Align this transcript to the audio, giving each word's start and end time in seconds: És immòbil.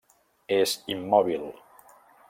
És 0.55 0.73
immòbil. 0.95 1.47